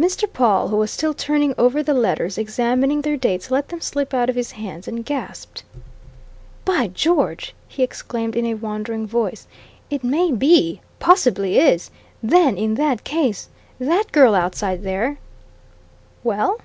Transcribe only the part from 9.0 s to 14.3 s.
voice. "It may be possibly is! Then, in that case, that